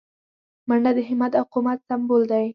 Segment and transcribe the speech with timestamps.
[0.67, 2.45] منډه د همت او قوت سمبول دی